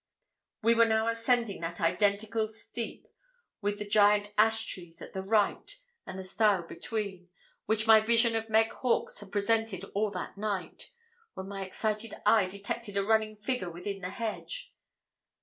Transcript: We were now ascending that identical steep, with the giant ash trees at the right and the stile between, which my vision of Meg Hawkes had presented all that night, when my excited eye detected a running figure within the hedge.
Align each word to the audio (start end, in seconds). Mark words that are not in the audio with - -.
We 0.63 0.73
were 0.73 0.87
now 0.87 1.07
ascending 1.09 1.61
that 1.61 1.79
identical 1.79 2.51
steep, 2.51 3.07
with 3.61 3.77
the 3.77 3.85
giant 3.87 4.33
ash 4.35 4.65
trees 4.65 4.99
at 4.99 5.13
the 5.13 5.21
right 5.21 5.77
and 6.07 6.17
the 6.17 6.23
stile 6.23 6.63
between, 6.63 7.29
which 7.67 7.85
my 7.85 7.99
vision 7.99 8.35
of 8.35 8.49
Meg 8.49 8.71
Hawkes 8.71 9.19
had 9.19 9.31
presented 9.31 9.83
all 9.93 10.09
that 10.09 10.39
night, 10.39 10.89
when 11.35 11.47
my 11.47 11.63
excited 11.63 12.15
eye 12.25 12.47
detected 12.47 12.97
a 12.97 13.05
running 13.05 13.35
figure 13.35 13.69
within 13.69 14.01
the 14.01 14.09
hedge. 14.09 14.73